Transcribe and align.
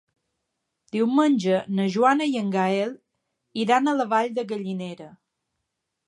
Diumenge 0.93 1.57
na 1.79 1.83
Joana 1.95 2.27
i 2.31 2.39
en 2.41 2.49
Gaël 2.55 2.95
iran 3.65 3.91
a 3.91 3.93
la 3.99 4.07
Vall 4.15 4.33
de 4.39 4.47
Gallinera. 4.53 5.11